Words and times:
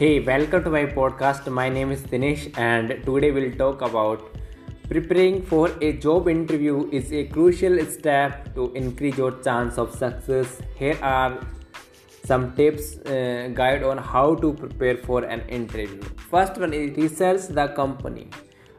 Hey, 0.00 0.18
welcome 0.18 0.64
to 0.64 0.70
my 0.70 0.86
podcast. 0.86 1.46
My 1.52 1.68
name 1.68 1.90
is 1.92 2.00
Dinesh, 2.10 2.44
and 2.58 2.88
today 3.04 3.30
we'll 3.32 3.52
talk 3.56 3.82
about 3.82 4.38
preparing 4.88 5.42
for 5.42 5.68
a 5.82 5.92
job 6.04 6.26
interview 6.26 6.88
is 6.90 7.12
a 7.12 7.24
crucial 7.24 7.84
step 7.84 8.54
to 8.54 8.72
increase 8.72 9.18
your 9.18 9.32
chance 9.42 9.76
of 9.76 9.94
success. 9.94 10.62
Here 10.74 10.96
are 11.02 11.38
some 12.24 12.56
tips 12.56 12.96
uh, 13.00 13.50
guide 13.52 13.82
on 13.82 13.98
how 13.98 14.36
to 14.36 14.54
prepare 14.54 14.96
for 14.96 15.22
an 15.24 15.46
interview. 15.50 16.00
First 16.30 16.56
one 16.56 16.72
is 16.72 16.96
research 16.96 17.48
the 17.60 17.68
company. 17.68 18.28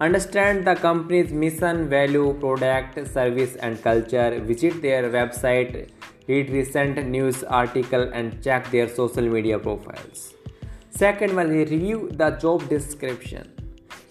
Understand 0.00 0.66
the 0.66 0.76
company's 0.76 1.30
mission, 1.30 1.90
value, 1.90 2.32
product, 2.40 3.06
service, 3.12 3.56
and 3.56 3.82
culture. 3.82 4.40
Visit 4.40 4.80
their 4.80 5.10
website, 5.10 5.90
read 6.26 6.48
recent 6.48 7.06
news 7.06 7.44
article, 7.44 8.10
and 8.14 8.42
check 8.42 8.70
their 8.70 8.88
social 8.88 9.28
media 9.28 9.58
profiles. 9.58 10.32
Second 10.94 11.34
one 11.34 11.50
is 11.50 11.70
review 11.70 12.10
the 12.12 12.30
job 12.32 12.68
description. 12.68 13.50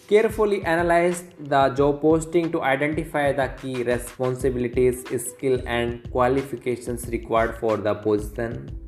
Carefully 0.07 0.63
analyze 0.65 1.23
the 1.39 1.69
job 1.69 2.01
posting 2.01 2.51
to 2.51 2.63
identify 2.63 3.31
the 3.31 3.49
key 3.61 3.83
responsibilities, 3.83 5.03
skill, 5.23 5.61
and 5.67 6.11
qualifications 6.11 7.07
required 7.09 7.55
for 7.59 7.77
the 7.77 7.93
position. 7.93 8.79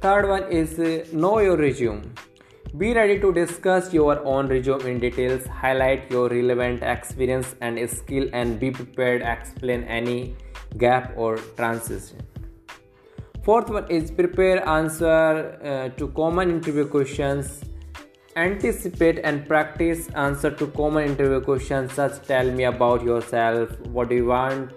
Third 0.00 0.28
one 0.28 0.44
is 0.44 0.78
know 1.12 1.40
your 1.40 1.56
resume. 1.56 2.04
Be 2.78 2.94
ready 2.94 3.18
to 3.18 3.32
discuss 3.32 3.92
your 3.92 4.24
own 4.24 4.46
resume 4.46 4.86
in 4.86 5.00
details, 5.00 5.44
highlight 5.46 6.08
your 6.10 6.28
relevant 6.28 6.84
experience 6.84 7.56
and 7.60 7.90
skill, 7.90 8.28
and 8.32 8.60
be 8.60 8.70
prepared 8.70 9.22
to 9.22 9.32
explain 9.32 9.82
any 9.84 10.36
gap 10.78 11.12
or 11.16 11.38
transition. 11.56 12.18
Fourth 13.44 13.68
one 13.68 13.86
is 13.90 14.10
prepare 14.10 14.66
answer 14.66 15.58
uh, 15.62 15.88
to 15.98 16.08
common 16.08 16.48
interview 16.48 16.86
questions. 16.88 17.60
Anticipate 18.36 19.18
and 19.22 19.46
practice 19.46 20.08
answer 20.14 20.50
to 20.50 20.66
common 20.68 21.04
interview 21.04 21.42
questions 21.42 21.92
such 21.92 22.26
tell 22.26 22.50
me 22.50 22.64
about 22.64 23.02
yourself, 23.02 23.78
what 23.88 24.08
do 24.08 24.14
you 24.14 24.24
want, 24.24 24.72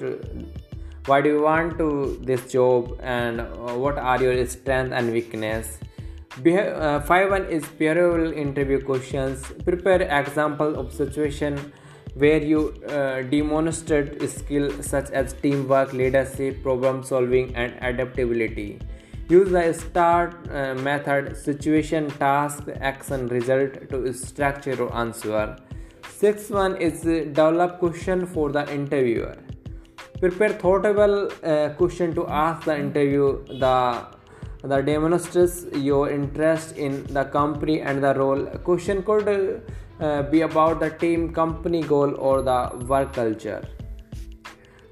why 1.05 1.21
do 1.21 1.29
you 1.29 1.41
want 1.41 1.77
to 1.77 2.19
this 2.25 2.51
job, 2.51 2.99
and 3.01 3.39
uh, 3.39 3.45
what 3.85 3.97
are 3.97 4.21
your 4.21 4.45
strengths 4.45 4.93
and 4.93 5.13
weakness. 5.13 5.79
Beha- 6.43 6.75
uh, 6.75 6.99
five 6.99 7.31
one 7.31 7.45
is 7.45 7.63
behavioral 7.63 8.35
interview 8.35 8.83
questions. 8.83 9.45
Prepare 9.63 10.01
example 10.01 10.77
of 10.77 10.91
situation 10.91 11.71
where 12.17 12.43
you 12.43 12.73
uh, 12.89 13.21
demonstrate 13.21 14.21
skills 14.29 14.85
such 14.85 15.09
as 15.11 15.33
teamwork, 15.33 15.93
leadership, 15.93 16.61
problem 16.63 17.03
solving, 17.03 17.55
and 17.55 17.73
adaptability. 17.81 18.79
Use 19.29 19.49
the 19.51 19.73
STAR 19.73 20.33
uh, 20.49 20.73
method 20.75 21.35
situation, 21.35 22.09
task, 22.11 22.63
action, 22.79 23.27
result 23.27 23.89
to 23.89 24.13
structure 24.13 24.73
your 24.73 24.95
answer. 24.95 25.57
Sixth 26.09 26.49
one 26.49 26.77
is 26.77 27.01
develop 27.01 27.79
question 27.79 28.25
for 28.25 28.51
the 28.51 28.63
interviewer. 28.73 29.35
Prepare 30.19 30.53
thoughtful 30.53 31.29
uh, 31.43 31.69
question 31.77 32.15
to 32.15 32.25
ask 32.27 32.65
the 32.65 32.75
interview 32.75 33.45
the 33.59 34.07
that 34.63 34.85
demonstrates 34.85 35.65
your 35.73 36.09
interest 36.09 36.75
in 36.75 37.03
the 37.13 37.25
company 37.25 37.81
and 37.81 38.03
the 38.03 38.13
role. 38.15 38.45
Question 38.69 39.03
could 39.03 39.61
uh, 39.99 40.23
be 40.23 40.41
about 40.41 40.79
the 40.79 40.89
team, 40.89 41.33
company 41.33 41.81
goal, 41.81 42.15
or 42.15 42.41
the 42.41 42.85
work 42.85 43.13
culture. 43.13 43.63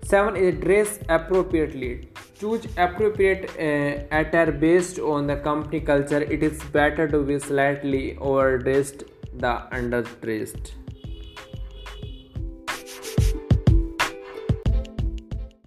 7 0.04 0.36
is 0.36 0.56
dress 0.62 1.00
appropriately. 1.10 2.10
Choose 2.40 2.66
appropriate 2.78 3.50
uh, 3.58 4.16
attire 4.16 4.52
based 4.52 5.00
on 5.00 5.26
the 5.26 5.38
company 5.38 5.80
culture. 5.80 6.22
It 6.22 6.44
is 6.44 6.64
better 6.66 7.08
to 7.08 7.24
be 7.24 7.40
slightly 7.40 8.18
overdressed 8.18 9.04
than 9.34 9.58
underdressed. 9.72 10.74